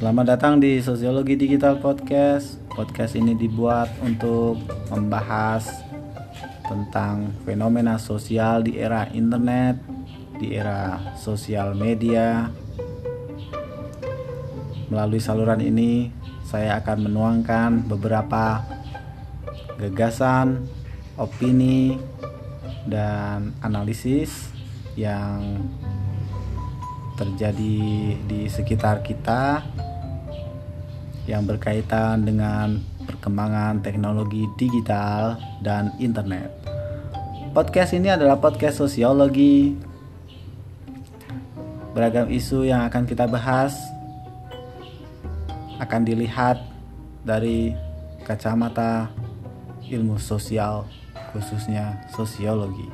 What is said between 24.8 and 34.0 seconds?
yang terjadi di sekitar kita yang berkaitan dengan perkembangan